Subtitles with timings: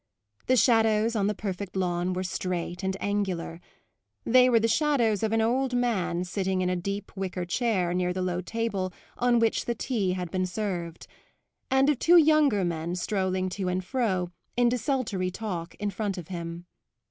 [0.47, 3.61] The shadows on the perfect lawn were straight and angular;
[4.25, 8.11] they were the shadows of an old man sitting in a deep wicker chair near
[8.11, 11.05] the low table on which the tea had been served,
[11.69, 16.29] and of two younger men strolling to and fro, in desultory talk, in front of
[16.29, 16.65] him.